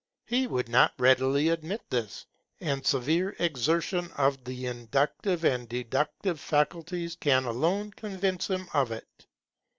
He 0.25 0.47
would 0.47 0.67
not 0.67 0.95
readily 0.97 1.49
admit 1.49 1.83
this; 1.91 2.25
and 2.59 2.83
severe 2.83 3.35
exertion 3.37 4.09
of 4.17 4.43
the 4.45 4.65
inductive 4.65 5.43
and 5.45 5.69
deductive 5.69 6.39
faculties 6.39 7.15
can 7.15 7.45
alone 7.45 7.91
convince 7.91 8.47
him 8.49 8.67
of 8.73 8.91
it. 8.91 9.27